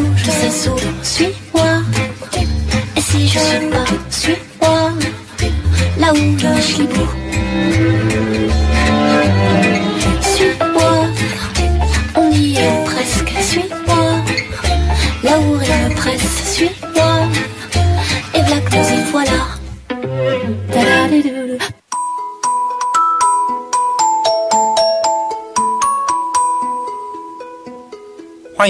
[0.00, 1.82] où je sais sourd, suis-moi.
[2.96, 4.92] Et si je suis pas, suis-moi,
[5.98, 7.21] là où je suis beau.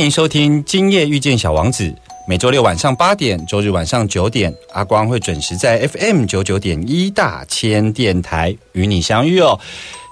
[0.03, 1.85] 欢迎收听《今夜遇见小王子》，
[2.27, 9.57] 每周六晚上八点，周日晚上九点，阿光会准时在 FM 九九点一大千电台与你相遇哦。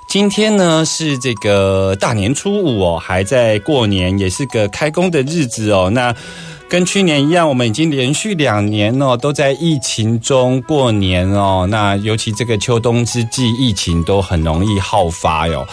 [0.08, 5.91] 今天呢是这个大年初五哦，还在过年，也是个开工的日子哦。
[5.92, 6.14] 那
[6.69, 11.66] 跟去年一样，我们已经连续两年哦都在疫情中过年哦。
[11.69, 15.66] 那尤其这个秋冬之际，疫情都很容易好发哟。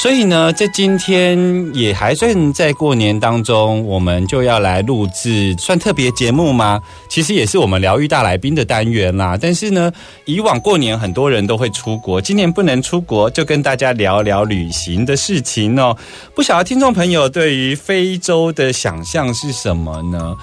[0.00, 1.36] 所以呢，在今天
[1.74, 6.80] 也还算在过年当中，我们就要来录制算特别节目吗？
[7.08, 9.36] 其实也是我们疗愈大来宾的单元啦。
[9.36, 9.90] 但是呢，
[10.24, 15.96] 以往过年很多人都会出国，今年不能出国，就跟大家聊聊旅行的事情哦。
[16.32, 20.36] 不晓得听众朋友对于非洲的想象是什么呢？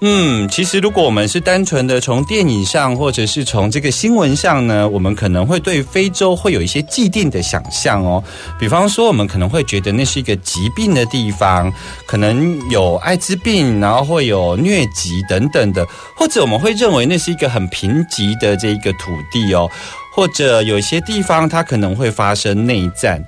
[0.00, 8.22] 嗯，其实如果我们是单纯的从电影上，或者是从这个新闻上呢，我们可能会对非洲会有一些既定的想象哦。
[8.60, 11.72] 比方说，我们可能会觉得那是一个疾病的地方，
[12.06, 15.84] 可能有艾滋病，然后会有疟疾等等的，
[16.16, 19.68] 或者我们会认为那是一个很贫瘠的这一个土地哦，
[20.14, 23.20] 或者有些地方它可能会发生内战。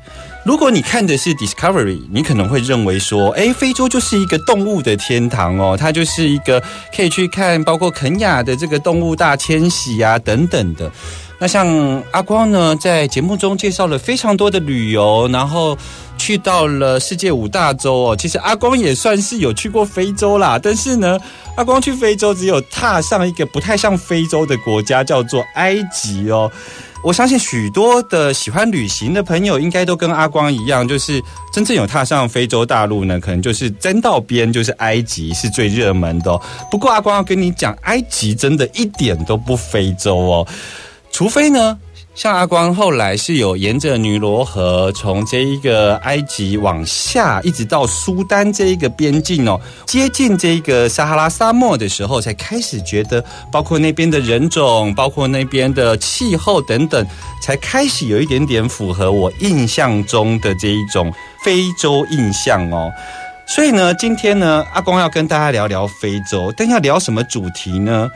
[0.43, 6.63] 如果你看的是 Discovery，你可能会认为说，哎，非洲就是一个动物的天堂哦，它就是一个
[6.97, 10.91] 可以去看包括肯亚的这个动物大迁徙啊等等的。
[11.39, 11.69] 那像
[12.11, 15.77] 阿光呢，在节目中介绍了非常多的旅游，然后
[16.17, 18.17] 去到了世界五大洲哦。
[18.17, 21.19] 其实阿光也算是有去过非洲啦，但是呢，
[21.57, 26.51] 阿光去非洲只有踏上一个不太像非洲的国家，叫做埃及哦。
[27.03, 31.23] 我相信许多的喜欢旅行的朋友，应该都跟阿光一样，就是
[31.53, 36.39] 真正有踏上非洲大陆呢，可能就是真到边，就是埃及是最热门的、
[36.71, 40.47] 不过阿光要跟你讲，埃及真的一点都不非洲哦，
[41.11, 41.79] 除非呢。
[42.21, 57.07] 像阿光后来是有沿着尼罗河，从这一个埃及往下，一直到苏丹这一个边境哦，接近这一个撒哈拉沙漠的时候，才开始觉得，包括那边的人种，包括那边的气候等等，
[57.43, 61.11] 才开始有一点点符合我印象中的这一种
[61.43, 62.93] 非洲印象哦。
[63.47, 68.11] 所以呢，今天呢，阿光要跟大家聊聊非洲，但要聊什么主题呢？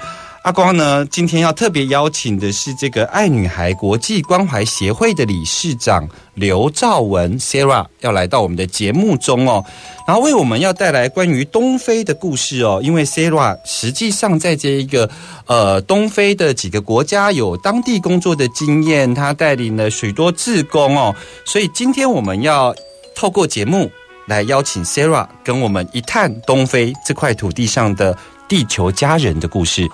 [0.44, 9.64] 阿光呢，今天要特别邀请的是这个爱女孩国际关怀协会的理事长刘兆文 Sarah 要来到我们的节目中哦，
[10.06, 12.78] 然后为我们要带来关于东非的故事哦。
[12.84, 15.08] 因为 Sarah 实际上在这一个
[15.46, 22.74] 呃东非的几个国家有当地工作的经验，他带领了许多志工哦，所以今天我们要
[23.14, 23.90] 透过节目
[24.26, 28.14] 来邀请 Sarah 跟我们一探东非这块土地上的。
[28.54, 29.90] 地球家人的故事，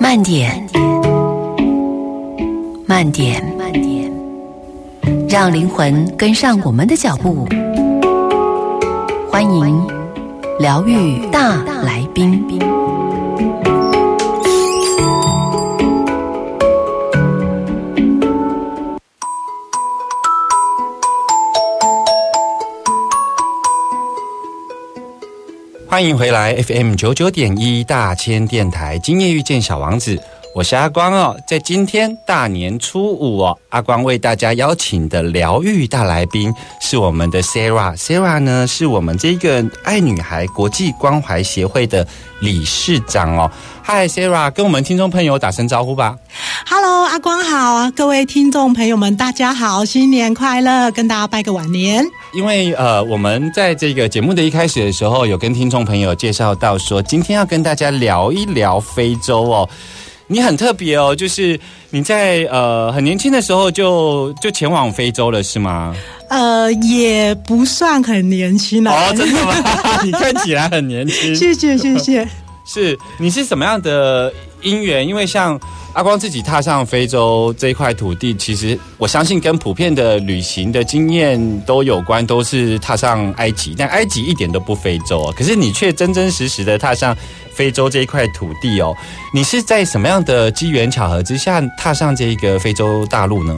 [0.00, 0.66] 慢点，
[2.86, 4.10] 慢点，慢点，
[5.28, 7.46] 让灵魂跟上我们的脚步。
[9.30, 9.86] 欢迎
[10.58, 12.42] 疗愈大来宾。
[25.92, 30.18] 欢迎回来 FM 九九点一大千电台，今夜遇见小王子，
[30.54, 36.50] 我是阿光哦，在今天大年初五哦，阿光为大家邀请的疗愈大来宾
[36.80, 37.94] 是我们的 Sarah。
[37.94, 42.08] Sarah 呢是我们这个爱女孩国际关怀协会的
[42.40, 43.50] 理事长哦。
[43.82, 46.16] 嗨，Sarah，跟我们听众朋友打声招呼吧。
[46.66, 52.06] Hello，阿光好，各位听众朋友们，大家好，新年快乐，跟大家拜个晚年。
[52.32, 59.68] 因为呃，我们在这个节目的一开始的时候，有跟听众朋友介绍到说，今天要跟大家聊一聊非洲哦。
[60.28, 65.94] 你很特别哦，就是你在呃很年轻的时候就就前往非洲了，是吗？
[66.30, 68.90] 呃，也不算很年轻了。
[68.90, 69.54] 哦，真的吗？
[70.02, 71.36] 你看起来很年轻。
[71.36, 72.26] 谢谢谢谢。
[72.64, 74.32] 是，你是什么样的
[74.62, 75.06] 因缘？
[75.06, 75.58] 因为像
[75.92, 85.34] 阿光自己踏上非洲这一块土地，其实我相信跟普遍的旅行的经验都有关，都是踏上埃及，但埃及一点都不非洲啊。
[85.36, 87.16] 可是你却真真实实的踏上
[87.54, 88.94] 非洲这一块土地哦。
[89.34, 93.54] 你是在什么样的机缘巧合之下踏上这个非洲大陆呢？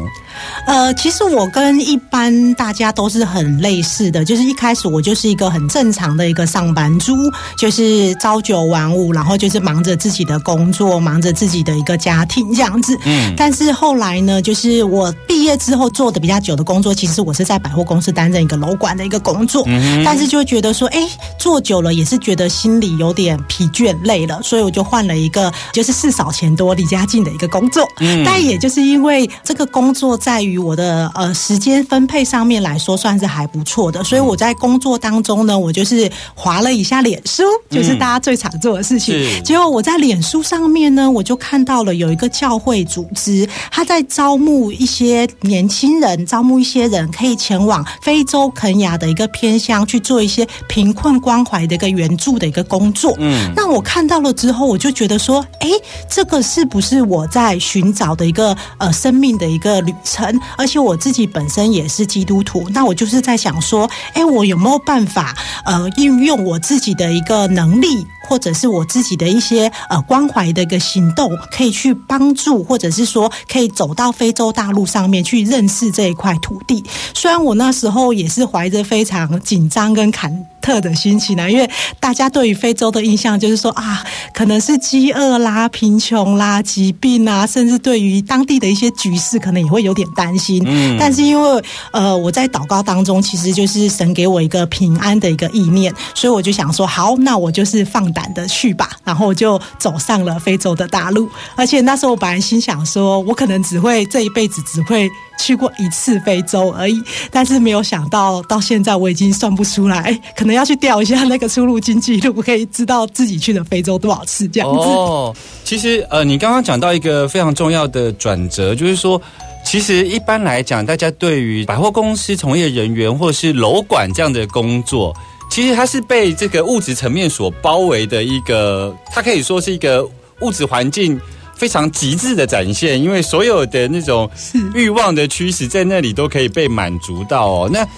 [0.66, 7.14] 呃，其实我跟一般大家都是很类似的，就是一开始我就是一个很正常的一个上班族，
[7.56, 12.96] 就是朝九晚五，然后就是忙着自己的工作，忙着自己的一个家庭这样子。
[13.04, 19.64] 嗯但是后来呢，就是我毕业之后做的比较久的工作，其实我是在百货公司担任一个楼管的一个工作，
[20.04, 21.08] 但是就觉得说，哎，
[21.38, 27.86] 做久了也是觉得心里有点疲倦累了，所以我就换了一个就是事少钱多、离家近的一个工作。
[28.24, 39.14] 但也就是因为这个工作在于我的呃时间分配上面来说算是还不错的，所以我在工作当中呢，我就是划了一下脸书，就是大家最常做的事情。
[39.14, 53.14] 是结果我在脸书上面呢，我就看到了有一个教会组织，他在招募一些年轻人，招募一些人可以前往非洲肯亚的一个偏乡去做一些贫困关怀的一个援助的一个工作。
[53.18, 55.68] 嗯，那我我看到了之后，我就觉得说，哎，
[56.08, 60.40] 这个是不是我在寻找的一个呃生命的一个旅程？
[60.56, 76.84] 而且我自己本身也是基督徒，那我就是在想说，哎，我有没有办法呃运用我自己的一个能力，或者是我自己的一些呃关怀的一个行动，可以去帮助，或者是说可以走到非洲大陆上面去认识这一块土地。
[77.12, 80.32] 虽然我那时候也是怀着非常紧张跟忐
[80.64, 81.68] 忑的心情呢，因为
[82.00, 84.02] 大家对于非洲的印象就是说啊，
[84.32, 90.64] 可能是饥饿啦、贫穷啦、疾病啊，甚至对于当地的一些局势，可能也会有点担心。
[90.66, 91.62] 嗯但是因为
[91.92, 101.28] 呃，我在祷告当中，其实就是神给我一个平安的一个意念，所以我就想说，好，那我就是放胆的去吧，然后我就走上了非洲的大陆。
[101.56, 114.78] 而且那时候我本来心想说，我可能只会这一辈子只会去过一次非洲而已，但是没有想到到现在我已经算不出来，可能要去调一下那个出入境记录，可以知道自己去了非洲多少次这样子。
[114.78, 115.34] 哦，
[115.64, 119.20] 其实呃，你刚刚讲到一个非常重要的转折，就是说。
[119.66, 125.10] 其实一般来讲，大家对于百货公司从业人员或是楼管这样的工作，
[125.50, 130.06] 其实它是被这个物质层面所包围的一个，它可以说是一个
[130.42, 131.18] 物质环境
[131.56, 134.30] 非常极致的展现，因为所有的那种
[134.74, 137.70] 欲望的驱使在那里都可以被满足到哦。
[137.72, 137.88] 那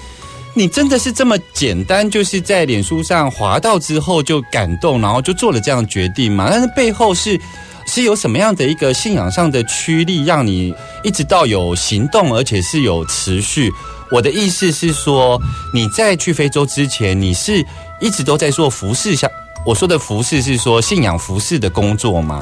[0.56, 6.48] 你真的是这么简单，就是在脸书上滑到之后就感动，然后就做了这样决定吗？
[6.50, 7.38] 但是背后是
[7.86, 10.74] 是有什么样的一个信仰上的驱力，让你
[11.04, 13.70] 一直到有行动，而且是有持续？
[14.10, 15.38] 我的意思是说，
[15.74, 17.62] 你在去非洲之前，你是
[18.00, 19.28] 一直都在做服饰下。
[19.66, 22.38] 我说的服饰是说信仰服饰的工作吗？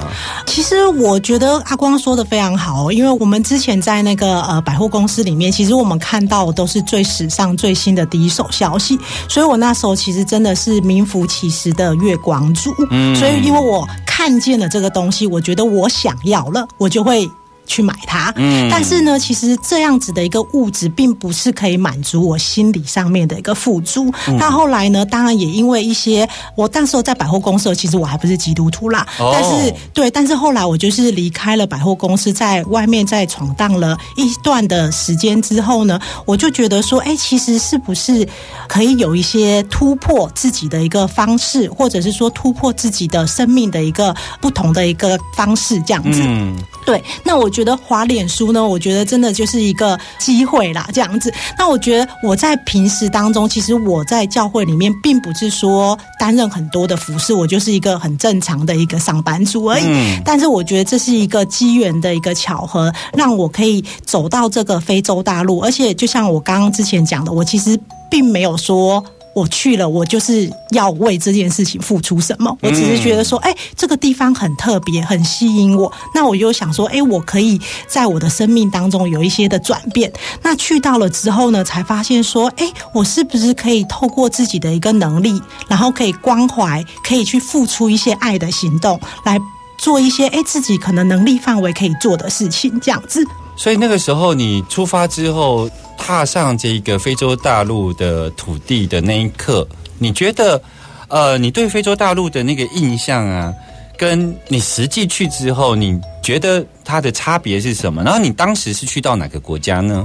[0.47, 12.71] 其实我觉得阿光说的非常好，因为我们之前在那个呃百货公司里面，其实我们看到的都是最时尚、最新的第一手消息，所以我那时候其实真的是名副其实的月光族。
[12.91, 17.27] 嗯所以因为我看见了这个东西，我觉得我想要了，我就会。
[17.67, 18.69] 去买它，嗯。
[18.71, 24.13] 但是呢，其实这样子的一个物质，并不是可以满足我心理上面的一个富足。
[24.29, 24.37] 嗯。
[24.37, 29.31] 那后来呢，当然也因为一些，我那时候在百货公司其实我还不是基督徒啦，哦。
[29.33, 38.27] 但是对，但是后来我就是离开了百货公司，在外面在闯荡了一段的时间之后呢，我就觉得说，哎，其实是不是
[38.69, 46.21] 可以有一些突破自己的一个方式，或者是说突破自己的生命的一个不同的一个方式，这样子。
[46.25, 51.33] 嗯，对，那我觉得滑脸书呢，我觉得真的就是一个机会啦，这样子。
[51.59, 59.85] 那我觉得我在平时当中，其实我在教会里面，并不是说担任很多的服饰，我就是一个很正常的一个上班族而已。
[59.87, 67.79] 嗯但是我觉得这是一个机缘的一个巧合，让我可以走到这个非洲大陆，而且就像我刚刚之前讲的，我其实
[68.11, 69.03] 并没有说。
[69.35, 72.57] 我去了，我就是要为这件事情付出什么。
[72.63, 75.93] 我只是觉得说，哎、这个地方很特别，很吸引我。
[76.15, 80.13] 那我就想说，哎、我可以在我的生命当中有一些的转变。
[80.43, 89.39] 那去到了之后呢，才发现说，哎、我是不是可以透过自己的一个能力，然后可以关怀，可以去付出一些爱的行动，来
[89.79, 93.27] 做一些哎、自己可能能力范围可以做的事情，这样子。
[93.57, 99.67] 所以那个时候你出发之后，踏上这个非洲大陆的土地的那一刻，
[99.99, 100.61] 你觉得，
[101.09, 103.55] 呃，你对非洲大陆的那个印象啊，
[103.97, 108.03] 跟你实际去之后，你觉得它的差别是什么？
[108.03, 110.05] 然后你当时是去到哪个国家呢？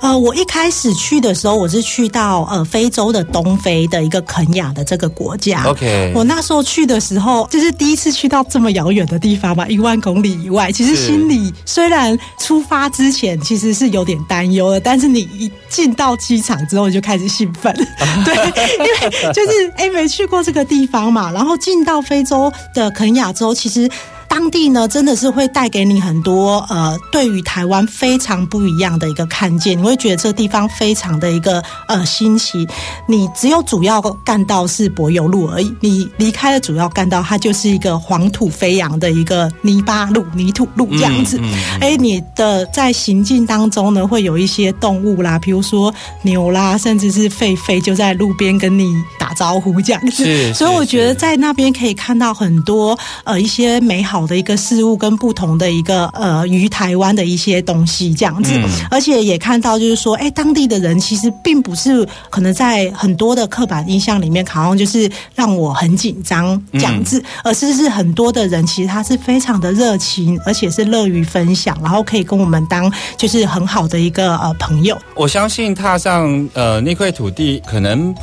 [0.00, 5.64] 呃，我一开始去的时候，我是去到呃非洲的东非的一个肯雅的这个国家。
[5.64, 10.72] OK 我那时候去的时候，就是第一次去到这么遥远的地方嘛，一万公里以外。
[10.72, 17.74] 其实心里虽然出发之前其实是有点担忧的，但是你一进到机场之后，你就开始兴奋。
[18.24, 18.34] 对，
[18.78, 23.90] 因为就是哎没去过这个地方嘛，然后进到非洲的肯雅之后，其实。
[24.30, 29.76] 当地呢，真的是会带给你很多呃，对于台湾非常不一样的一个看见。
[29.76, 32.66] 你会觉得这地方非常的一个呃新奇。
[33.08, 41.36] 你只有主要干道是柏油路而已，你离开了主要干道，它就是一个黄土飞扬的一个泥巴路、泥土路这样子。
[41.42, 50.54] 嗯哎、你的在行进当中呢，会有一些动物啦，比如说牛啦，甚至是狒狒，就在路边跟你打招呼这样子。
[50.54, 58.68] 所以我觉得在那边可以看到很多呃一些美好的一个事物跟不同的一个呃于台湾的一些东西这样子，嗯。
[58.90, 74.96] 而且也看到就是说，哎，当地的人其实并不是可能在很多的刻板印象里面，好像就是让我很紧张这样子，而是是很多的人其实他是非常的热情，而且是乐于分享，然后可以跟我们当就是很好的一个呃朋友。
[75.14, 78.14] 我相信踏上呃那块土地，可能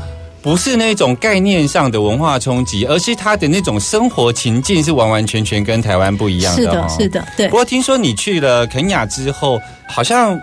[0.48, 6.62] 不是那种概念上的文化冲击，而是他的那种生活情境是完完全全跟台湾不一样的。
[6.62, 7.10] 是的，哦是。
[7.10, 7.58] 的，对不。
[7.58, 10.40] 过听说你去了肯雅之后，好像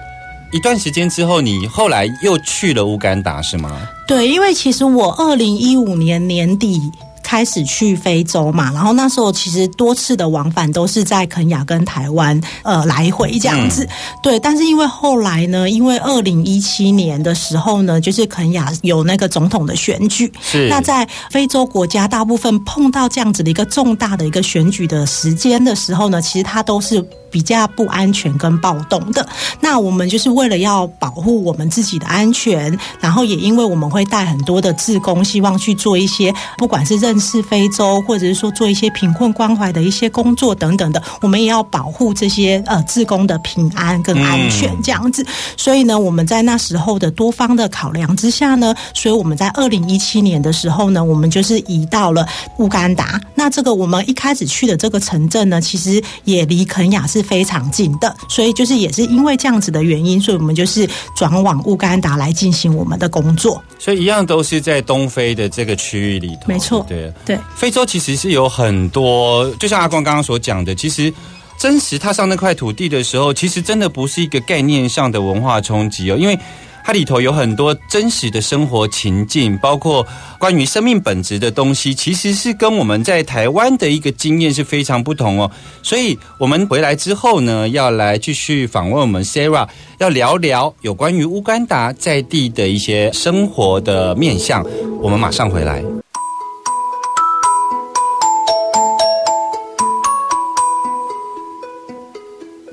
[0.52, 3.88] 一段时间之后，你后来又去了乌干达，是吗？
[4.06, 6.78] 对，因为其实我二零一五年年底。
[7.24, 13.88] 开始去非洲嘛，然后那时候其实多次的往返都是在肯亚跟台湾呃来回这样子，
[14.22, 14.38] 对。
[14.38, 20.68] 但是因为后来呢，因为二零一七年的时候呢，就是肯亚有那个总统的选举，是。
[20.68, 27.02] 那在非洲国家大部分碰到这样子的一个重大的一个选举的时间的时候呢，其实它都是
[27.34, 29.28] 比较不安全跟暴动的。
[29.60, 45.26] 那我们就是为了要保护我们自己的安全，然后也因为我们会带很多的志工，希望去做一些不管是认识非洲，或者是说做一些贫困关怀的一些工作等等的，我们也要保护这些呃志工的平安跟安全这样子。
[45.56, 52.24] 所以呢，我们在那时候的多方的考量之下呢，所以我们在二零一七年的时候呢，我们就是移到了
[52.58, 53.20] 乌干达。
[53.34, 63.60] 那这个我们一开始去的这个城镇呢，其实也离肯雅是非常近的，所以就是也是因为这样子的原因，所以我们就是转往乌干达来进行我们的工作。
[63.78, 66.42] 所以一样都是在东非的这个区域里头。
[66.46, 67.12] 没错对。
[67.24, 71.12] 对，非洲其实是有很多，就像阿光刚刚所讲的，其实
[71.58, 76.38] 真实踏上那块土地的时候，其实真的不是一个概念上的文化冲击哦，因为。
[76.84, 80.06] 它里头有很多真实的生活情境，包括
[80.38, 85.50] 关于生命本质的东西，其实是跟我们在台湾的一个经验是非常不同哦。
[85.82, 89.66] 所以我们回来之后呢，要来继续访问我们 Sarah，
[89.98, 94.62] 要聊聊有关于乌干达在地的一些生活的面向。
[95.00, 96.03] 我们马上回来。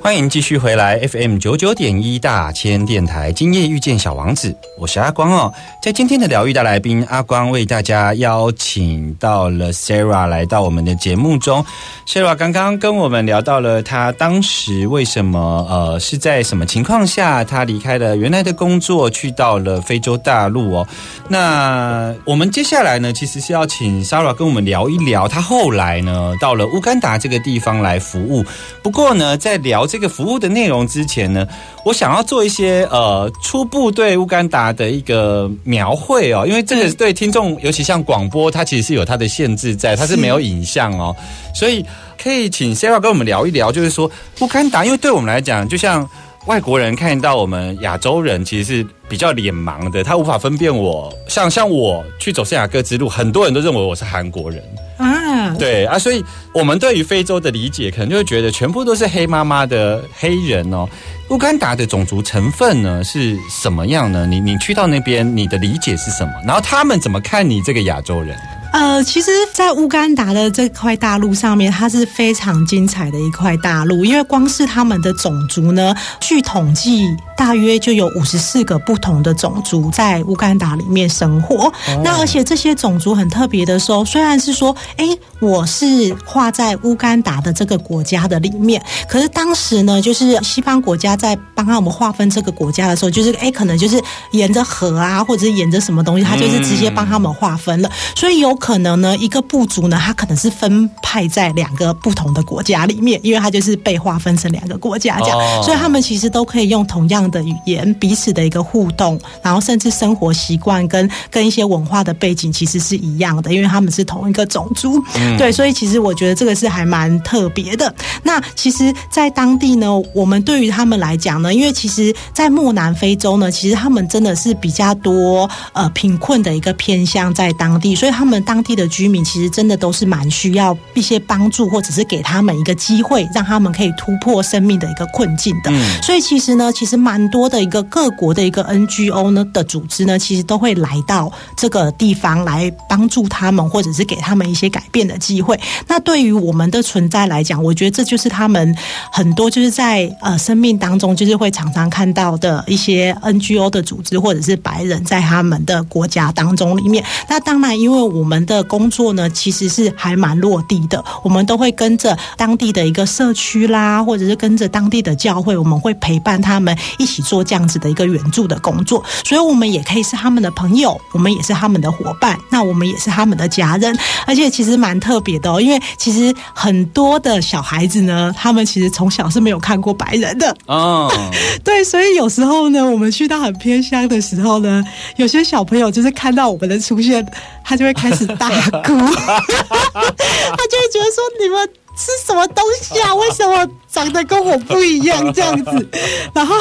[0.01, 5.53] 欢迎继续回来 FM 九九点一大千电台，今夜遇见小王子，我是阿光哦。
[5.79, 11.63] 在今天的疗愈大来宾，阿光为大家邀请到了 Sarah 来到我们的节目中。
[12.08, 20.88] Sarah 刚刚跟我们聊到了她当时为什么呃是在什么情况下，她离开了原来的工作，去到了非洲大陆哦。
[21.27, 28.43] 那我们接下来呢，其实是要请 Sarah 跟我们聊一聊，她后来呢到了乌干达这个地方来服务。
[28.81, 31.45] 不过呢，在聊这个服务的内容之前呢，
[31.83, 41.13] 我想要做一些呃初步对乌干达的一个描绘哦，因为这个对听众，尤其像广播，它其实是有它的限制在，它是没有影像哦，
[41.53, 41.86] 所以
[42.17, 46.10] 可以请 Sarah 跟我们聊一聊，就是说乌干达，因为对我们来讲，就像。
[46.48, 51.13] 外国人看到我们亚洲人其实是比较脸盲的，他无法分辨我。
[51.27, 54.60] 像像我去走圣雅各之路，很多人都认为我是韩国人。
[55.01, 60.88] 啊，对啊，所以我们对于非洲的理解，可能就会觉得全部都是黑妈妈的黑人哦。
[61.29, 64.25] 乌干达的种族成分呢是什么样呢？
[64.27, 66.31] 你你去到那边，你的理解是什么？
[66.46, 68.38] 然后他们怎么看你这个亚洲人？
[68.72, 81.72] 呃，其实，在乌干达的这块大陆上面，它是非常精彩的一块大陆，因为光是他们的种族呢，据统计，大约就有五十四个不同的种族在乌干达里面生活。
[82.01, 85.06] 那而且这些种族很特别的时候，虽然是说，哎，
[85.42, 94.01] 我是画在乌干达的这个国家的里面，可是当时呢，就是西方国家在帮他们划分这个国家的时候，就是哎，可能就是
[94.32, 98.58] 沿着河啊，或者是沿着什么东西，他就是直接帮他们划分了，所以有。
[98.62, 115.03] 可能呢，一个部族呢，它可能是分派在两个不同的国家里面，因为它就是被划分成两个国家这样，所以他们其实都可以用同样的语言，彼此的一个互动，然后甚至生活习惯跟跟一些文化的背景其实是一样的，因为他们是同一个种族。
[115.39, 117.91] 对，所以其实我觉得这个是还蛮特别的。
[118.22, 128.39] 那其实，在当地呢，我们对于他们来讲呢，因为其实，在漠南非洲呢，其实他们真的是比较多呃贫困的一个偏向在当地，所以他们。
[128.51, 135.72] 当地的居民其实真的都是蛮需要一些帮助，或者是给他们一个机会，让他们可以突破生命的一个困境的。
[136.03, 145.58] 所以其实呢，其实蛮多的一个各国的一个 NGO 呢的组织呢，其实都会来到这个地方来帮助他们，或者是给他们一些改变的机会。
[145.88, 148.75] 那对于我们的存在来讲，我觉得这就是他们
[149.13, 157.01] 很多就是在呃生命当中，就是会常常看到的一些 NGO 的组织，或者是白人在他们的国家当中里面。
[157.29, 161.03] 那当然，因为我们的工作呢，其实是还蛮落地的。
[161.24, 169.03] 我们都会跟着当地的一个社区啦，或者是跟着当地的教会，我们会陪伴他们一起做这样子的一个援助的工作。
[169.24, 173.98] 所以，我们也可以是他们的朋友，我们也是他们的伙伴，那我们也是他们的家人。
[174.25, 181.12] 而且，其实蛮特别的哦，因为其实很多的小孩子呢，他们其实从小是没有看过白人的哦。
[181.63, 184.83] 对，所以有时候呢，我们去到很偏乡的时候呢，
[185.17, 187.25] 有些小朋友就是看到我们的出现，
[187.63, 188.27] 他就会开始。
[188.38, 188.93] 大哭，
[189.93, 193.13] 他就会觉得说你们是什么东西啊？
[193.15, 195.89] 为什么长得跟我不一样这样子？
[196.33, 196.55] 然后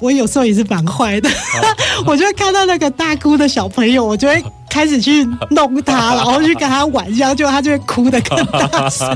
[0.00, 1.28] 我有时候也是蛮坏的，
[2.06, 4.42] 我就会看到那个大哭的小朋友，我就会。
[4.70, 9.08] 开始去弄他， 然后去跟他玩，这样就他就会哭的更大声。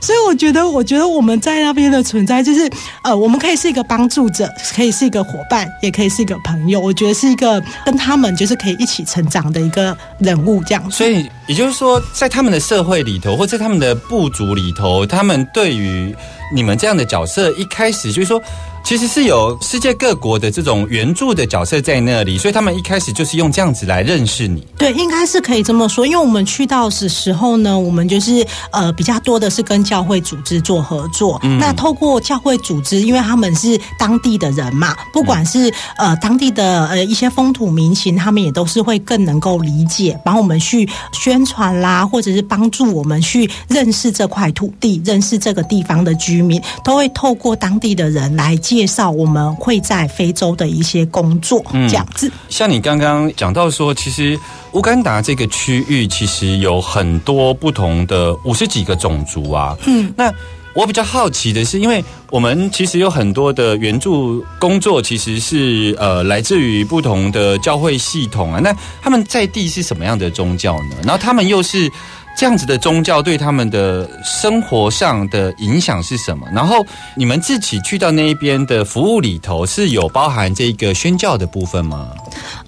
[0.00, 2.68] 所以我觉得，我觉得我们在那边的存在，就是
[3.02, 6.80] 呃，我们可以是一个帮助者，可以是一个伙伴，也可以是一个朋友。
[6.80, 10.90] 我觉得是一个跟他们就是可以一起成长的一个人物，这样。
[10.90, 16.16] 所以也就是说，在他们的社会里头，或在他们的部族里头，他们对于
[16.52, 18.42] 你们这样的角色，一开始就是说。
[18.86, 24.64] 其实是有世界各国的这种援助的角色在那里，所以他们一开始就是用这样子来认识你。
[24.78, 26.06] 对，应该是可以这么说。
[26.06, 31.40] 因为我们去到的时候呢，我们就是呃比较多的是跟教会组织做合作。
[31.42, 35.68] 嗯那透过教会组织，因为他们是当地的人嘛，不管是
[35.98, 52.30] 呃当地的呃一些风土民情，他们也都是会更能够理解，帮我们去宣传啦，或者是帮助我们去认识这块土地，认识这个地方的居民，都会透过当地的人来介绍我们会在非洲的一些工作，这样子。
[52.50, 54.38] 像你刚刚讲到说，其实
[54.72, 59.74] 乌干达这个区域其实有很多不同的五十几个种族啊。
[59.86, 60.30] 嗯，那
[60.74, 68.60] 我比较好奇的是，因为我们其实有很多的援助工作，其实是呃来自于不同的教会系统啊。
[68.62, 70.96] 那他们在地是什么样的宗教呢？
[71.02, 71.90] 然后他们又是？
[72.36, 76.46] 这样子的宗教对他们的生活上的影响是什么？
[76.52, 76.84] 然后
[77.16, 82.10] 你们自己去到那一边的服务里头是有包含这个宣教的部分吗？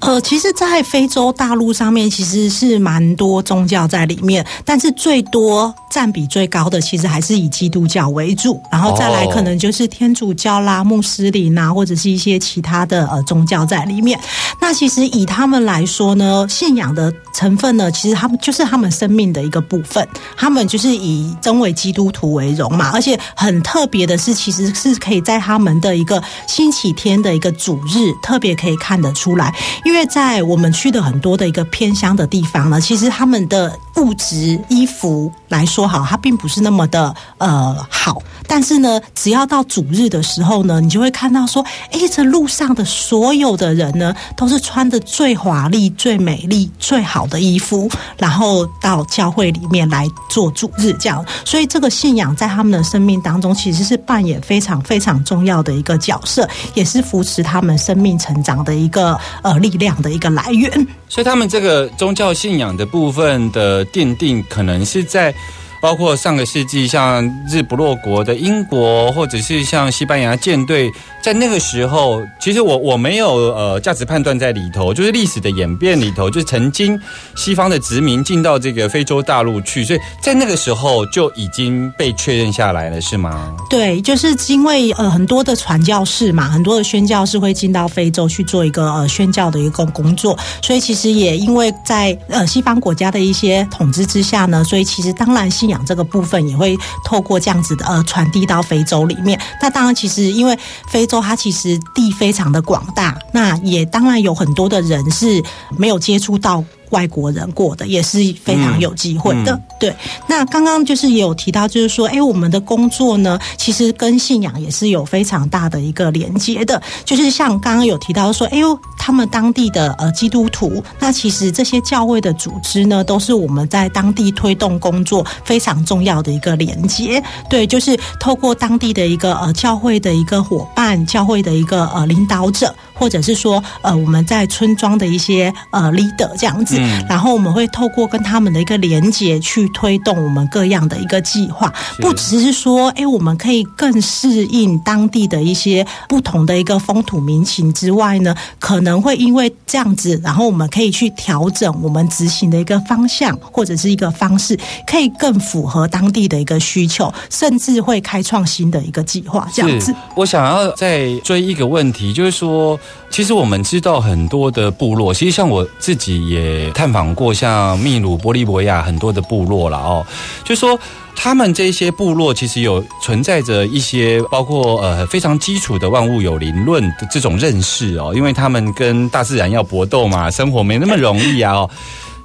[0.00, 14.18] 呃，其实，在非洲大陆上面其实是蛮多宗教在里面，但是最多占比最高的其实还是以基督教为主，然后再来可能就是天主教啦、穆斯林啊，或者是一些其他的呃宗教在里面。
[14.58, 19.57] 那其实以他们来说呢，信仰的成分呢，其实他们就是他们生命的一个。
[19.60, 49.48] 部分，他们就是以真为基督徒为荣嘛，而且很特别的是，其实是可以在他们的一个星期天的一个主日，特别可以看得出来，因为在我们去的很多的一个偏乡的地方呢，其实他们的物质衣服来说好，它并不是那么的呃好，但是呢，只要到主日的时候呢，你就会看到说，哎，这路上的所有的人呢，都是穿的最华丽、最美丽、最好的衣服，然后到教会。
[49.48, 60.70] 里面来做主日，这样，所以这个信仰在他们的生命当中其实是扮演非常非常重要的一个角色，也是扶持他们生命成长的一个呃力量的一个来源。
[61.08, 65.34] 所以他们这个宗教信仰的部分的奠定，可能是在
[65.80, 70.90] 包括上个世纪像日不落国的英国，或者是像西班牙舰队，
[71.22, 76.98] 在那个时候，其实我我没有呃价值判断在里头，就是历史的演变里头，就是曾经
[77.36, 83.54] 西方的殖民进到这个非洲大陆去，所以在那个时候就已经被确认下来了，是吗？
[83.70, 99.40] 对，就是因为呃很多的传教士嘛，很多的宣教士会进到非洲去做一个呃宣教的一个工作，所以其实也因为在呃西方国家的一些统治之下呢，所以其实当然西养这个部分也会透过这样子的呃传递到非洲里面。
[99.60, 105.42] 那当然，其实因为非洲它其实地非常的广大，那也当然有很多的人是
[105.76, 106.64] 没有接触到。
[106.90, 109.94] 外国人过的也是非常有机会的，对。
[110.26, 116.80] 那刚刚就是也有提到，就是说，哎，我们的工作呢，其实跟信仰也是有非常大的一个连接的。
[117.04, 127.22] 就是像刚刚有提到说，哎呦，他们当地的呃基督徒，那其实这些教会的组织呢，都是我们在当地推动工作非常重要的一个连接。
[127.48, 132.74] 对，就是透过当地的一个呃教会的一个伙伴，教会的一个呃领导者。
[132.98, 136.76] 或者是说，呃，我们在村庄的一些呃 leader 这样子，
[137.08, 159.94] 然后我们会透过跟他们的一个连接去推动我们各样的一个计划，不只是说，哎，我们可以更适应当地的一些不同的一个风土民情之外呢，可能会因为这样子，然后我们可以去调整我们执行的一个方向或者是一个方式，可以更符合当地的一个需求，甚至会开创新的一个计划这样子。
[160.16, 162.78] 我想要再追一个问题，就是说。
[163.10, 170.06] 其实我们知道很多的部落，其实像我自己也探访过，像秘鲁、玻利维亚很多的部落了哦。
[170.44, 170.78] 就说
[171.16, 181.70] 他们这些部落其实有存在着一些包括呃非常基础的万物有灵论的这种认识哦，因为他们跟大自然要搏斗嘛，生活没那么容易啊哦。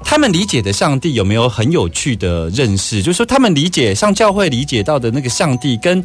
[0.04, 3.02] 他们理解的上帝有没有很有趣的认识？
[3.02, 6.04] 就是说他们理解上教会理解到的那个上帝跟。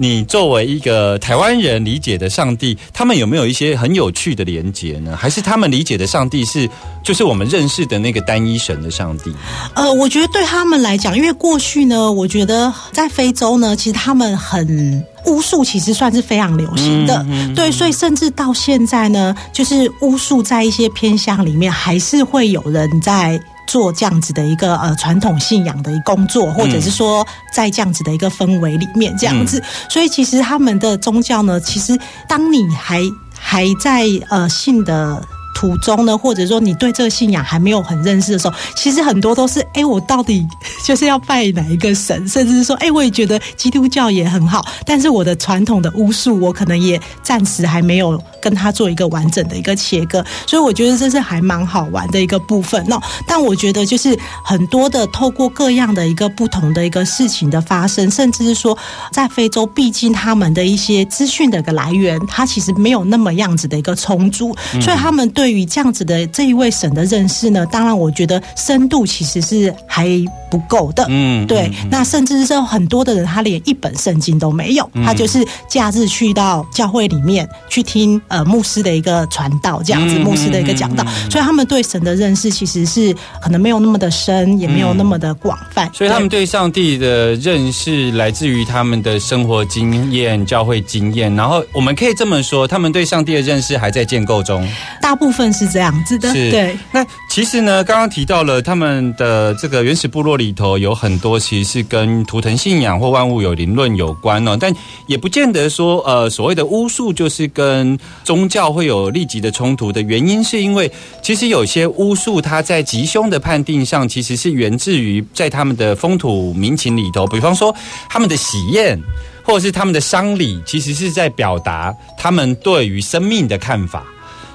[0.00, 5.16] 你作为一个台湾人理解的上帝，他们有没有一些很有趣的连结呢？
[5.16, 6.70] 还是他们理解的上帝是
[7.02, 9.34] 就是我们认识的那个单一神的上帝？
[9.74, 17.24] 呃，我觉得对他们来讲，因为过去呢，我觉得在非洲呢，其实他们很巫术，其实算是非常流行的。
[17.54, 23.40] 对，所以甚至到现在呢，就是巫术在一些偏向里面，还是会有人在。
[23.68, 31.94] 做这样子的一个呃传统信仰的工作，或者是说在这样子的一个氛围里面这样子，所以其实他们的宗教呢，其实
[32.26, 33.02] 当你还
[33.38, 35.22] 还在呃信的。
[35.58, 40.46] 途中呢，或者说你对这个信仰还没有很认识的时候，其实很多都是哎，我到底
[40.84, 52.84] 就是要拜哪一个神，甚至是说哎，我也觉得基督教也很好，但是我的传统的巫术，我可能也暂时还没有跟他做一个完整的一个切割，所以我觉得这是还蛮好玩的一个部分。
[52.86, 58.78] 那但我觉得就是很多的透过各样的一个不同的一个事情的发生，甚至是说
[59.10, 65.48] 在非洲，毕竟他们的一些资讯的一个来源，它其实没有那么样子的一个充足，所以他们对。
[65.48, 70.06] 对于这样子的这一位神的认识呢，当然我觉得深度其实是还
[70.50, 71.06] 不够的。
[71.08, 71.72] 嗯，对。
[71.90, 85.90] 那甚至是很多的人，他连一本圣经都没有，他就是假日去到教会里面去听呃牧师的一个传道，这样子牧师的一个讲道，所以他们对神的认识其实是可能没有那么的深，也没有那么的广泛。
[85.94, 91.34] 所以他们对上帝的认识来自于他们的生活经验、教会经验。
[91.34, 94.68] 然后我们可以这么说，他们对上帝的认识还在建构中。
[95.00, 95.38] 大部分。
[95.38, 96.76] 分是这样子的，对。
[96.90, 104.56] 那其实呢，刚刚提到了他们的这个原始部落里头有很多，其实是跟图腾信仰或万物有灵论有关哦。
[104.58, 104.74] 但
[105.06, 107.96] 也不见得说，呃，所谓的巫术就是跟
[108.28, 117.74] 宗教会有立即的冲突的原因，是因为其实有些巫术它在吉凶的判定上，其实是源自于在他们的风土民情里头，比方说
[118.06, 119.00] 他们的喜宴
[119.42, 124.04] 或者是他们的丧礼，其实是在表达他们对于生命的看法。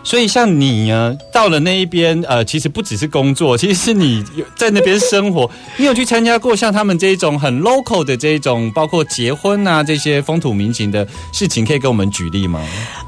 [0.04, 4.24] 所以，像你呢，到了那一边，呃，其实不只是工作，其实是你
[4.56, 5.50] 在那边生活。
[5.78, 12.62] 你有去参加过像他们这一种很 local 的这一种，包括结婚啊这些风土民情的事情，可以跟我们举例吗？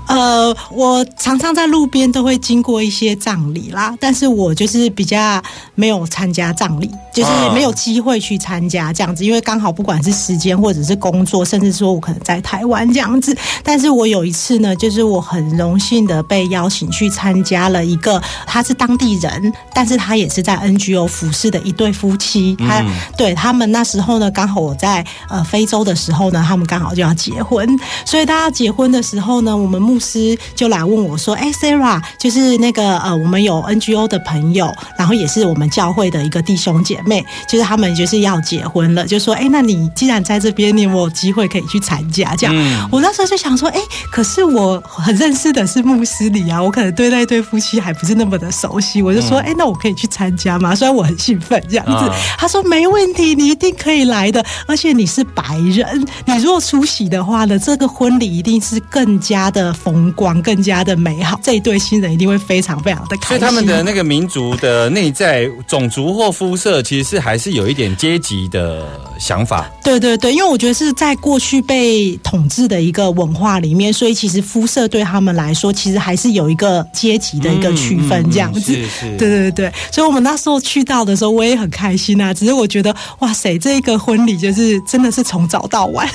[0.08, 5.42] 呃，我常常在路边都会经过一些葬礼啦，但是我就是比较
[5.74, 13.36] 没有参加葬礼，就是没有机会去参加这样子，因为刚好不管是时间或者是工作，甚至说我可能在台湾这样子。
[13.64, 16.85] 但是我有一次呢，就是我很荣幸的被邀请。
[16.86, 22.56] 请去参加了一个，他是当地人，但是他也是在 NGO 服侍的一对夫妻。
[22.58, 22.92] 他、嗯。
[23.18, 27.68] 对他们那时候呢，刚好我在呃非洲的时候呢，他们刚好就要结婚，
[28.06, 42.36] 所以大家结婚的时候呢，我们牧师就来问我说：“哎，Sarah，就是那个呃，我们有 NGO 的朋友，然后也是我们教会的一个弟兄姐妹，就是他们就是要结婚了，就说：哎，那你既然在这边，你有没有机会可以去参加？
[42.36, 42.88] 这样，嗯。
[42.92, 43.80] 我那时候就想说：哎，
[44.12, 50.76] 可是我很认识的是牧师里啊，我可能对那一对夫妻还不是那么的熟悉，我就说：哎，那我可以去参加吗？
[50.76, 63.38] 虽然我很兴奋这样子，啊他说没问题，你一定可以来的，而且你是白人，你如果出席的话呢，这个婚礼一定是更加的风光，更加的美好，这一对新人一定会非常非常的开心。
[63.38, 68.86] 所以他们的那个民族的内在种族或肤色，其实是还是有一点阶级的
[69.18, 69.72] 想法。
[69.82, 78.74] 对对对，因为我觉得是在过去被统治的一个文化里面，所以其实肤色对他们来说，其实还是有一个阶级的一个区分这样子。
[78.74, 82.34] 嗯嗯嗯是是对对对，所以我们那时候去到的时候，我也很开心啊。
[82.34, 86.08] 只是我觉得，哇塞，这个婚礼就是真的是从早到晚。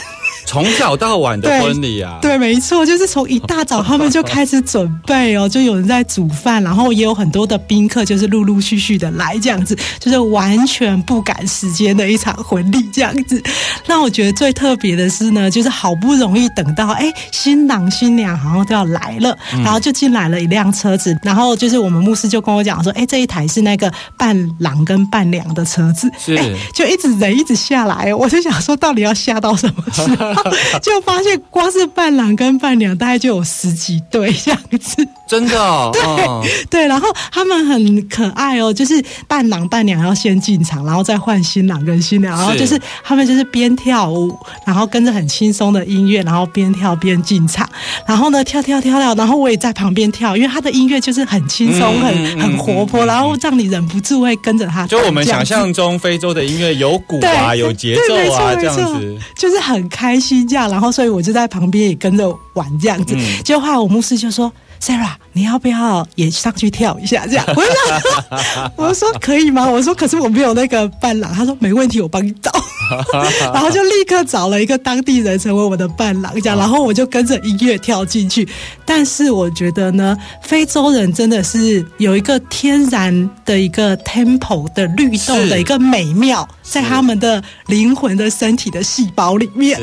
[0.50, 13.40] 从早到晚的婚礼啊，对，没错，就是从一大早他们就开始准备哦，就有人在煮饭，然后也有很多的宾客，就是陆陆续续的来，这样子，就是完全不赶时间的一场婚礼这样子。
[13.86, 30.39] 那我觉得最特别的是呢，就是好不容易等到，哎，新郎新娘好像都要来了，然后就进来了一辆车子，然后就是我们牧师就跟我讲说，哎，这一台是那个伴郎跟伴娘的车子，是哎就一直人一直下来，我就想说，到底要下到什么时候？
[30.82, 35.06] 就发现光是伴郎跟伴娘大概就有十几对这样子。
[35.28, 47.68] 真的哦， 哦对，然后他们很可爱哦，就是伴郎伴娘要先进场，然后再换新郎跟新娘，然后就是他们就是边跳舞，然后跟着很轻松的音乐，然后边跳边进场，
[48.06, 54.84] 然后呢跳跳跳跳，然后我也在旁边跳，因为他的音乐就是很轻松、嗯很嗯很活泼，然后让你忍不住会跟着他。
[54.88, 59.18] 就我们想象中非洲的音乐有鼓啊，有节奏啊，这样子。
[59.36, 63.14] 就是很开心这样，然后所以我就在旁边也跟着玩这样子。
[63.16, 72.50] 嗯结果后来我牧师就说：“Sarah，你要不要也上去跳一下？”这样， 我就说：“我就说可以吗？”我说：“可是我没有那个伴郎。”他说：“没问题，我帮你找。
[73.52, 78.48] ”然后就立刻找了一个当地人成为我的伴郎，这样，然后我就跟着音乐跳进去。
[78.84, 89.78] 但是我觉得呢，非洲人真的是有一个天然的一个 tempo 的律动的一个美妙，在他们的灵魂的身体的细胞里面。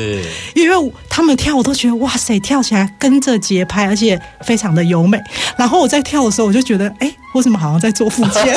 [0.54, 5.18] 因为他们跳，我都觉得哇塞，跳起来跟着节拍，而且非常的优美。
[5.56, 8.56] 然后我在跳的时候，我就觉得，哎，为什么好像在做复健？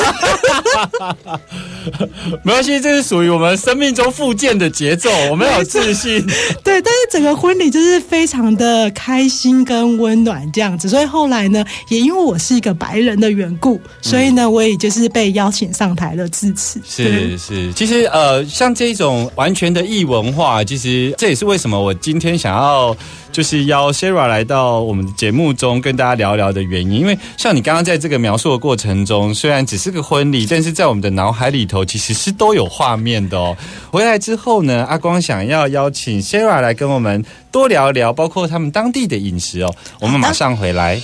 [2.42, 6.24] 没关系，这是属于我们生命中复健的节奏，我们有自信。
[6.62, 10.88] 对，但是整个婚礼就是非常的开心跟温暖这样子。
[10.88, 16.80] 所以后来呢，也因为我是一个白人的缘故，所以呢，我也就是被邀请上台了致辞。
[16.96, 22.96] 对是是，其实呃，像这种完全的异文化，其实这也是为什么我今天想要
[23.32, 27.00] 就是邀 Sarah 来到我们的节目中跟大家聊聊的原因。
[27.00, 33.56] 因为像你刚刚在这个描述的过程中，虽然只是个婚礼，但是在我们的脑海里头其实是都有画面的哦。
[33.90, 39.74] 回来之后呢，阿光想要邀请 Sarah 来跟我们多聊聊，包括他们当地的饮食哦。
[39.98, 41.00] 我们马上回来。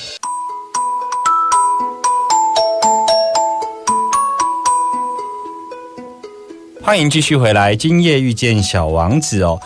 [6.83, 9.59] 欢迎继续回来，今夜遇见小王子哦。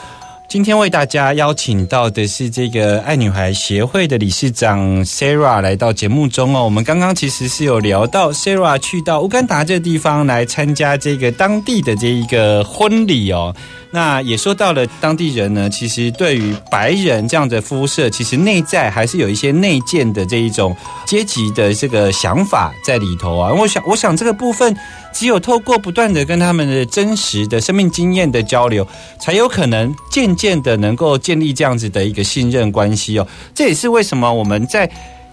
[0.52, 6.62] 今天为大家邀请到的是这个爱女孩协会的理事长 Sarah 来到节目中哦。
[6.62, 13.56] 我们刚刚其实是有聊到 Sarah 去到乌干达这个地方来参加这个当地的这一个婚礼哦。
[13.94, 20.74] 那也说到了当地人呢，其实对于白人这样的肤色，其实内在还是有一些内建的这一种
[21.06, 23.52] 阶级的这个想法在里头啊。
[23.52, 24.74] 我想，我想这个部分
[25.12, 28.86] 只有透过不断的跟他们的真实的生命经验的交流，
[29.20, 33.28] 才有可能渐渐的能够建立这样子的一个信任关系哦。
[33.54, 34.90] 这也是为什么我们在。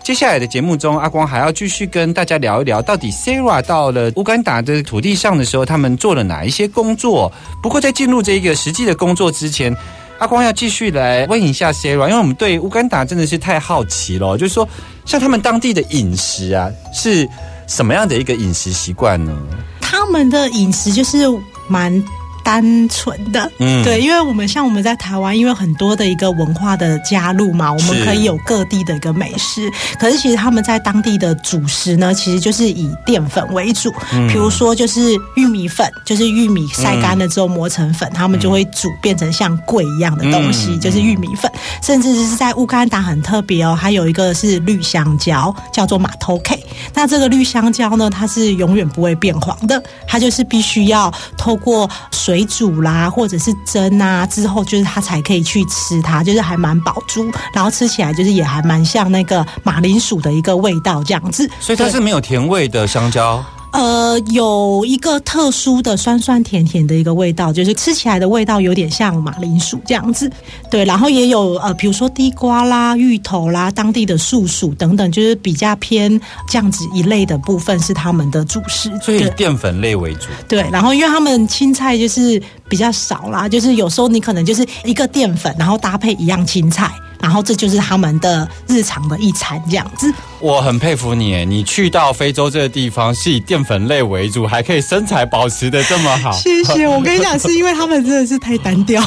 [0.09, 7.31] 接下来的节目中，阿光还要继续跟大家聊一聊，到底 Sara 到了乌干达的土地上的时候，他们做了哪一些工作？
[7.61, 9.71] 不过在进入这一个实际的工作之前，
[10.17, 14.67] 阿光要继续来问一下 Sara，因为我们对乌干达真的是太好奇了，就是说，
[15.05, 17.29] 像他们当地的饮食啊，是
[17.67, 19.31] 什么样的一个饮食习惯呢？
[19.79, 21.19] 他们的饮食就是
[21.67, 22.03] 蛮。
[22.49, 23.51] 单纯的。
[23.59, 29.69] 嗯对，因为我们像我们在台湾，因为很多的一个文化的加入嘛，我们可以有各地的一个美食。
[29.99, 41.51] 可是其实他们在当地的主食呢，其实就是以淀粉为主，嗯比如说就是玉米粉，就是玉米晒干了之后磨成粉，他们就会煮变成像桂一样的东西，嗯就是玉米粉。
[41.83, 46.59] 甚至是在乌干达很特别哦，还有一个是绿香蕉，叫做马头 K。
[46.95, 61.49] 那这个绿香蕉呢，它是永远不会变黄的，它就是必须要透过水煮啦，或者是蒸啊之后，就是它才可以去吃它，就是还蛮饱足，然后吃起来就是也还蛮像那个马铃薯的一个味道这样子。
[61.60, 63.43] 所以它是没有甜味的香蕉。
[63.71, 70.29] 呃，有一个特殊的酸酸甜甜的一个味道，就是吃起来的味道有点像马铃薯这样子。
[70.71, 78.91] 对，然后也有呃，比如说地瓜啦、芋头啦、当地的树薯等等，就是比较偏这样子一类的部分是他们的主食。
[79.01, 80.27] 所以淀粉类为主。
[80.47, 90.12] 对，然后因为他们青菜就是比较少啦，就是有时候你可能就是一个淀粉，然后搭配一样青菜，然后这就是他们的日常的一餐这样子。
[90.39, 96.32] 我很佩服你，你去到非洲这个地方是以淀粉类为主，还可以身材保持的这么好。
[96.32, 99.03] 谢谢， 我跟你讲，是因为他们真的是太单调。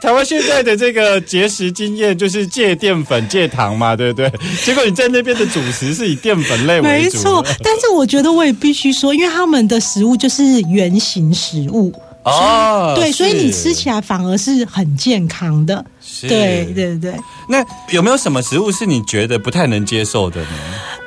[0.00, 4.32] 台湾现在的这个节食经验就是戒淀粉、戒糖嘛，对不对？
[4.64, 11.92] 结果你在那边的主食是以淀粉类为主，没错，但是我觉得我也必须说，因为他们的食物就是圆形食物。
[12.26, 15.84] 哦，对，所以你吃起来反而是很健康的。
[16.02, 17.14] 是对对对，
[17.48, 20.48] 那有没有什么食物是你觉得不太能接受的呢？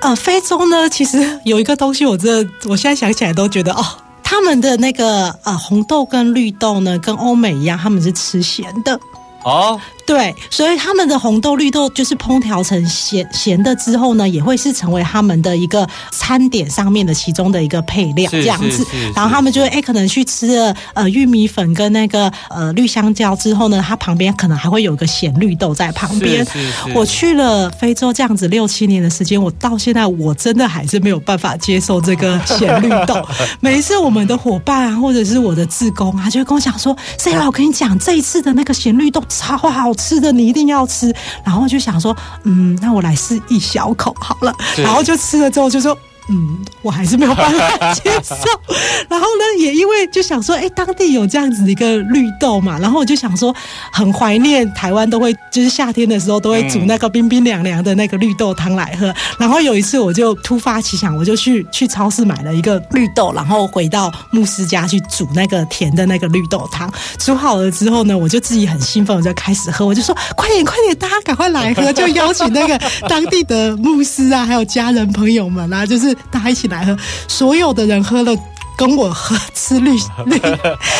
[0.02, 3.86] 呃，非洲呢，其实有一个东西，我真的，我现在想起来都觉得哦，
[4.24, 8.98] 他们的那个呃红豆跟绿豆呢，跟欧美一样，他们是吃咸的。
[9.44, 9.80] 哦，
[10.10, 18.84] 对，所以他们的红豆、绿豆就是烹调成咸咸的之后呢，也会是成为他们的一个餐点上面的其中的一个配料这样子。
[19.16, 26.44] 然后他们就会哎，可能去吃了呃玉米粉跟那个呃绿香蕉之后呢，它旁边可能还会有个咸绿豆在旁边。
[26.96, 33.24] 我去了非洲这样子六七年的时间，我到现在我真的还是没有办法接受这个咸绿豆。
[33.62, 45.98] 每一次我们的伙伴啊，或者是我的志工啊，就会跟我讲说：“Sarah，我跟你讲，这一次的那个咸绿豆超好吃的，你一定要吃。”然后就想说：“嗯，那我来试一小口好了。”然后就吃了之后就说。
[46.30, 48.36] 嗯，我还是没有办法接受。
[49.10, 53.54] 然后呢，也因为就想说，哎，当地有这样子的一个绿豆嘛，然后我就想说，
[53.92, 59.14] 很怀念台湾都会，就是夏天的时候都会煮那个冰冰凉凉的那个绿豆汤来喝。
[59.40, 66.92] 然后有一次我就突发奇想，我就去去超市买了一个绿豆，然后回到牧师家去煮那个甜的那个绿豆汤。
[67.18, 78.36] 煮好了之后呢，我就自己很兴奋，我就开始喝，我就说快点快点，大家赶快来喝，就邀请那个当地的牧师啊，还有家人朋友们啊，就是大家一起来喝，所有的人喝了。
[78.78, 79.92] 跟我喝吃绿
[80.26, 80.40] 绿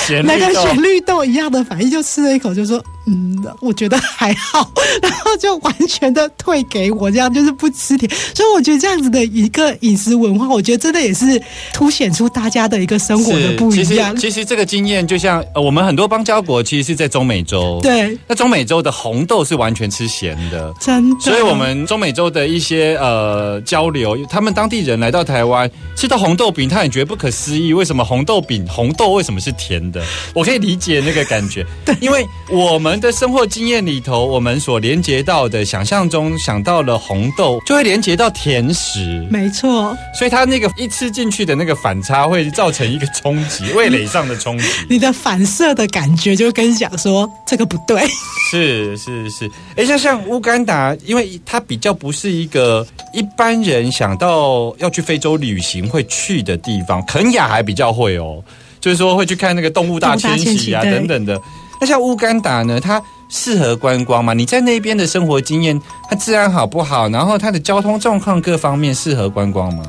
[0.06, 8.10] 咸那个选绿豆一样的反应，就吃了一口就说嗯，我觉得还好，然后就完全的退给我，这样就是不吃甜。
[8.36, 11.42] 所以我觉得这样子的一个饮食文化，我觉得真的也是
[11.74, 14.30] 凸显出大家的一个生活的不一样其实。
[14.30, 20.72] 其实这个经验就像、呃、我们很多邦交国其实是在中美洲，，对，那中美洲的红豆是完全吃咸的。
[20.80, 21.20] 真的。
[21.20, 30.04] 所以，我们中美洲的一些呃交流，他们当地人来到台湾吃到红豆饼，他也觉得不可思议，为什么红豆饼红豆为什么是甜的？
[30.36, 44.66] 我可以理解那个感觉， 对因为我们的生活经验里头，我们所连接到的想象中想到了红豆，就会连接到甜食，没错，所以它那个一吃进去的那个反差会造成一个冲击，味蕾上的冲击。
[44.90, 48.06] 你的反射的感觉就跟你讲说这个不对。
[48.52, 58.44] 是 是是，哎，像像乌干达，因为它比较不是一个一般人想到要去非洲旅行会去的地方，肯雅还比较会哦，
[58.82, 61.40] 就是说会去看那个动物大迁徙啊等等的。
[61.80, 64.34] 那像乌干达呢，它适合观光吗？
[64.34, 67.08] 你在那边的生活经验，它治安好不好？
[67.10, 69.84] 然后它的交通状况各方面适合观光吗？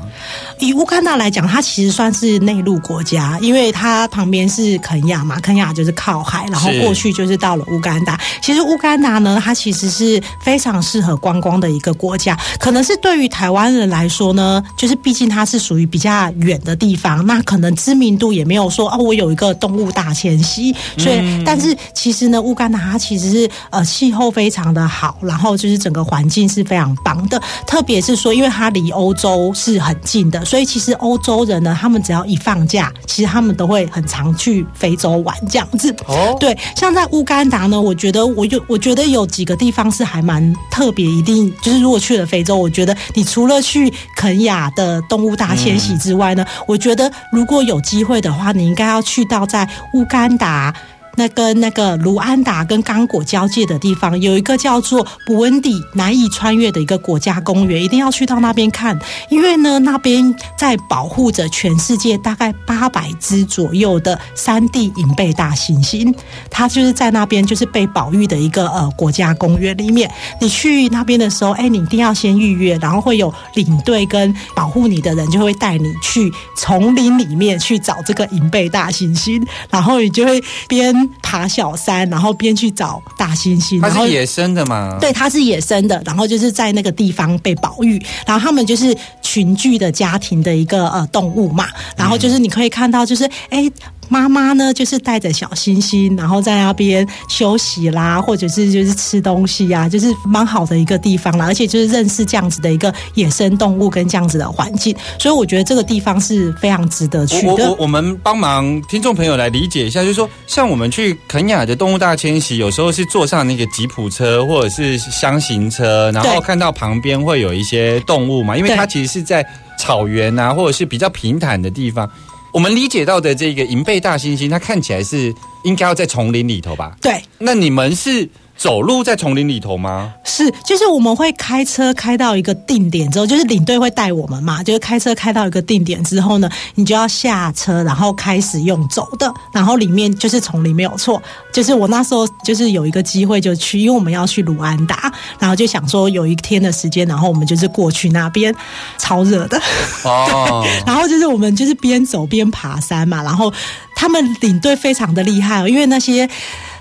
[0.59, 8.19] 以乌干达来讲，它其实算是内陆国家，因为它旁边是肯亚嘛，肯亚就是靠海，然后过去就是到了乌干达。
[8.43, 27.41] 其实乌干达呢，它其实是非常适合观光的一个国家，可能是对于台湾人来说呢，就是毕竟它是属于比较远的地方，那可能知名度也没有说哦，我有一个动物大迁徙，所以、但是其实呢，乌干达它其实实是呃气候非常的好，然后就是整个环境是非常棒的。
[27.65, 35.95] 特别是说，因为它离欧洲是很近的，所以其实欧洲人呢，他们只要一放假，其实他们都会很常去非洲玩这样子。
[36.05, 50.73] 哦，对，像在乌干达呢，我觉得我有，我觉得有几个地方是还蛮特别，一定就是如果去了非洲，我觉得你除了去肯雅的动物大迁徙之外呢，我觉得如果有机会的话，你应该要去到在乌干达。
[51.21, 66.11] 那跟那个卢安达跟刚果交界的地方，有一个叫做布温迪难以穿越的一个国家公园，一定要去到那边看，因为呢，那边在保护着全世界大概八百只左右的山地银背大猩猩，
[66.49, 70.09] 它就是在那边就是被保育的一个呃国家公园里面。
[70.39, 79.39] 你去那边的时候，哎，你一定要先预约，然后会有领队跟保护你的人就会带你去丛林里面去找这个银背大猩猩，
[79.69, 84.97] 然后你就会边爬小山，然后边去找大猩猩，它然后是野生的嘛？
[84.99, 93.71] 对，它是野生的，然后就是在那个地方被保育，然后他们就是群聚的家庭的一个呃动物嘛，然后就是你可以看到，就是哎。
[94.11, 101.45] 妈妈呢，就是带着小星星，然后在那边休息啦，或者是就是吃东西啊，就是蛮好的一个地方啦。
[101.45, 107.75] 而且就是认识这样子的一个野生动物跟这样子的环境，所以我觉得这个地方是非常值得去的我我我。
[107.83, 119.45] 我们帮忙听众朋友来理解一下，就是说，像我们去肯雅的动物大迁徙，有时候是坐上那个吉普车或者是箱型车，然后看到旁边会有一些动物嘛，因为它其实是在
[119.79, 122.09] 草原啊，或者是比较平坦的地方。
[122.53, 125.33] 我们理解到的这个银背大猩猩，它看起来是
[125.63, 126.95] 应该要在丛林里头吧？
[127.01, 128.27] 对，那你们是
[128.61, 130.13] 走路在丛林里头吗？
[130.23, 141.19] 是，就是我们会开车开到一个定点之后，就是领队会带我们嘛，就是开车开到一个定点之后呢，你就要下车，然后开始用走的，然后里面就是丛林没有错，
[141.51, 148.55] 就是我那时候就是有一个机会就去，因为我们要去卢安达，然后就想说有一天的时间，然后我们就是过去那边，
[148.99, 149.59] 超热的，
[150.03, 153.51] 哦， 然后就是我们就是边走边爬山嘛，然后
[153.95, 156.29] 他们领队非常的厉害哦，因为那些。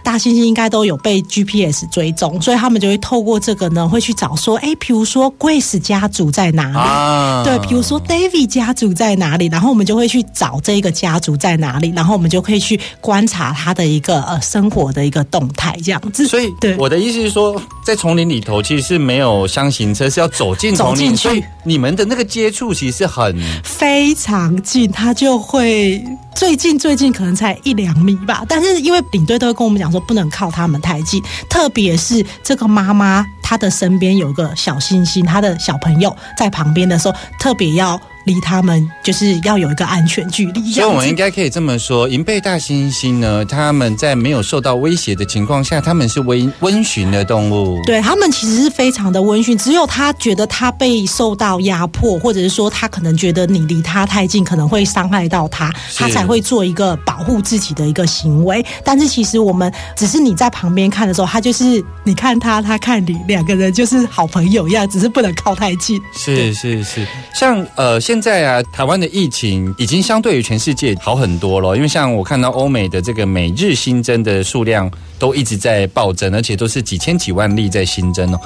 [0.02, 6.76] 大猩猩应该都有被 GPS 追踪，所以他们就会透过这个呢，会去找说，哎，比如说 Grace 家族在哪里？
[6.76, 16.26] 啊对，比如说 David 家族在哪里，然后我们就会去找这个家族在哪里，然后我们就可以去观察他的一个呃生活的一个动态，这样子。
[16.26, 26.02] 所以对我的意思是说，在丛林里头其实是没有箱型车，是要走进丛林，去所以你们的那个接触其实是很非常近，他就会
[26.40, 28.42] 最近最近可能才一两米吧。
[28.48, 38.00] 但是因为领队都会跟我们讲说，不能靠他们太近，特别是这个妈妈，她的身边有个小星星，她的小朋友在旁边的时候，特别要
[38.30, 40.72] 离他们就是要有一个安全距离。
[40.72, 47.78] 所以我们应该该可以这么说，银背大猩猩呢，他们在没有受到威胁的情况下，他们是温温驯的动物。
[47.84, 58.64] 对他们其实是非常的温驯，只有他觉得他被受到压迫，或者是说他可能觉得你离他太近，可能会伤害到他，他才会做一个保护自己的一个行为。
[58.82, 66.00] 但是其实我们只是你在旁边看的时候，他就是你看他，他看你，两个人就是好朋友一样，只是不能靠太近。
[66.14, 78.40] 是是是，像呃现在啊，台湾的疫情已经相对于全世界好很多了，因为像我看到欧美的这个每日新增的数量都一直在暴增，而且都是几千几万例在新增哦。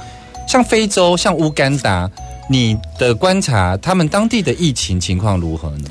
[0.46, 2.10] 像非洲，像乌干达，
[2.48, 5.88] 你的观察，他们当地的疫情情况如何呢？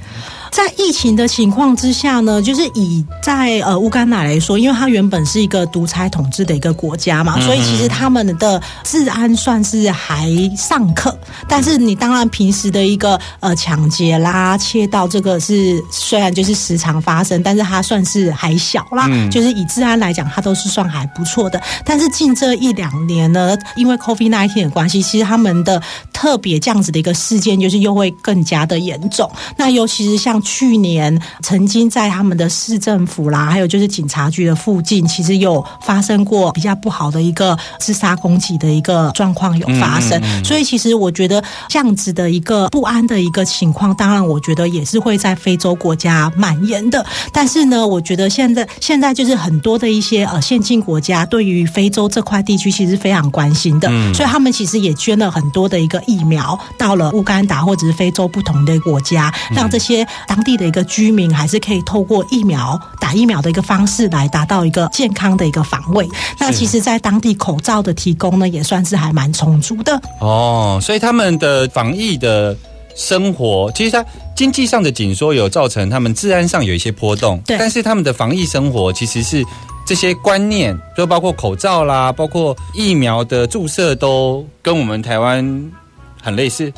[0.53, 11.17] 在疫情的情况之下呢，就是以在呃乌干达来说，因为它原本是一个独裁统治的一个国家嘛，所以其实他们的治安算是还尚可。
[11.49, 21.59] 但是你当然平时的一个呃抢劫啦、窃盗，这个是虽然就是时常发生，但是它算是还小啦，就是以治安来讲，它都是算还不错的。
[21.83, 25.81] 但是近这一两年呢，因为 COVID 1 9的关系，其实他们的
[26.13, 29.27] 特别这样子的一个事件，就是又会更加的严重。
[29.57, 40.21] 那尤其是像去年曾经在他们的市政府啦，还有就是警察局的附近，其实有发生过比较不好的一个自杀攻击的一个状况有发生。
[40.43, 47.03] 所以其实我觉得这样子的一个不安的一个情况，当然我觉得也是会在非洲国家蔓延的。
[47.31, 66.09] 但是呢，我觉得现在现在就是很多的一些呃先进国家对于非洲这块地区其实非常关心的，所以他们其实也捐了很多的一个疫苗到了乌干达或者是非洲不同的国家，让这些当地的一个居民还是可以透过疫苗打疫苗的一个方式来达到一个健康的一个防卫。
[66.39, 70.01] 那其实，在当地口罩的提供呢，也算是还蛮充足的。
[70.19, 72.57] 哦，所以他们的防疫的
[72.95, 74.03] 生活，其实它
[74.35, 79.45] 经济上的紧缩有造成他们治安上有一些波动，对但是他们的防疫生活其实是
[79.85, 85.71] 这些观念，就包括口罩啦，包括疫苗的注射，都跟我们台湾
[86.19, 86.73] 很类似。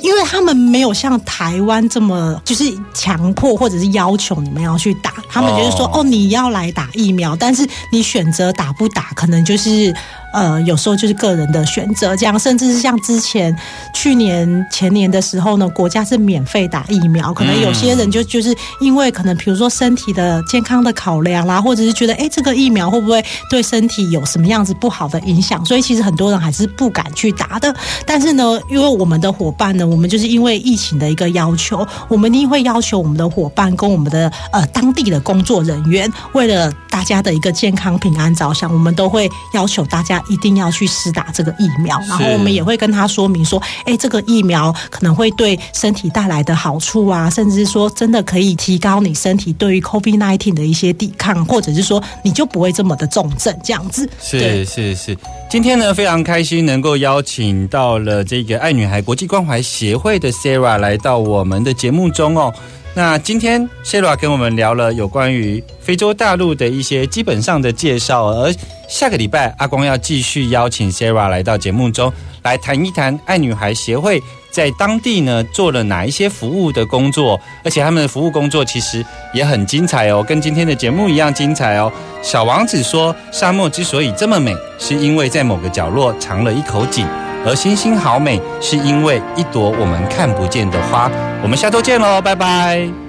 [0.00, 6.00] 因为他们没有像台湾这么就是强迫或者是要求你们要去打，他们就是说哦。
[6.00, 9.92] 哦你要来打疫苗，但是你选择打不打，可能就是
[10.36, 13.56] 呃有时候就是个人的选择，这样甚至是像之前
[13.94, 27.74] 去年前年的时候呢，国家是免费打疫苗，可能有些人就就是因为可能比如说身体的健康的考量啦，或者是觉得哎这个疫苗会不会对身体有什么样子不好的影响，所以其实很多人还是不敢去打的。
[28.04, 54.08] 但是呢，因为我们的伙伴呢，我们就是因为疫情的一个要求，我们一定会要求我们的伙伴跟我们的呃当地的工作人员，为了大家的一个健康平安着想，我们都会要求大家一定要去施打这个疫苗，然后我们也会跟他说明说，哎，这个疫苗可能会对身体带来的好处啊，甚至是说真的可以提高你身体对于 COVID nineteen 的一些抵抗，或者是说你就不会这么的重症这样子。
[54.20, 55.16] 是是是，
[55.48, 62.52] 今天呢非常开心能够邀请到了这个爱女孩国际关怀协会的 Sarah 来到我们的节目中哦。
[62.96, 68.50] 那今天，Sara 跟我们聊了有关于非洲大陆的一些基本上的介绍，而
[68.88, 72.10] 下个礼拜阿光要继续邀请 Sarah 来到节目中
[72.42, 81.92] 来谈一谈爱女孩协会在当地呢做了哪一些服务的工作，而且他们的服务工作其实也很精彩哦，跟今天的节目一样精彩哦。
[82.22, 87.06] 小王子说，沙漠之所以这么美，是因为在某个角落藏了一口井。
[87.46, 91.08] 而星星好美，是因为一朵我们看不见的花。
[91.42, 93.05] 我们下周见喽，拜拜。